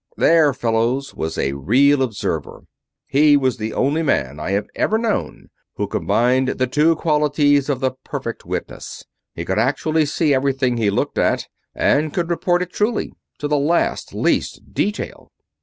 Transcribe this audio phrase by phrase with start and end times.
[0.17, 2.63] There, fellows, was a real observer.
[3.05, 7.81] He was the only man I have ever known who combined the two qualities of
[7.81, 9.05] the perfect witness.
[9.35, 13.59] He could actually see everything he looked at, and could report it truly, to the
[13.59, 15.31] last, least detail.